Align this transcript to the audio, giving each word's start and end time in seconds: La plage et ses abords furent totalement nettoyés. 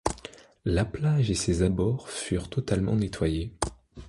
La 0.65 0.83
plage 0.83 1.29
et 1.29 1.35
ses 1.35 1.61
abords 1.61 2.09
furent 2.09 2.49
totalement 2.49 2.95
nettoyés. 2.95 3.53